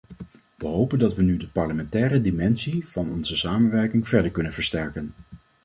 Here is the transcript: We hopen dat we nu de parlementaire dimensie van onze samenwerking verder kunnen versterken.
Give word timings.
We 0.55 0.67
hopen 0.67 0.99
dat 0.99 1.15
we 1.15 1.23
nu 1.23 1.37
de 1.37 1.47
parlementaire 1.47 2.21
dimensie 2.21 2.87
van 2.87 3.09
onze 3.11 3.35
samenwerking 3.35 4.07
verder 4.07 4.31
kunnen 4.31 4.53
versterken. 4.53 5.13